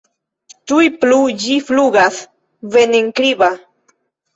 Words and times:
Tuj 0.71 0.87
plu 1.03 1.21
ĝi 1.45 1.59
flugas, 1.69 2.21
venenkribra. 2.77 3.57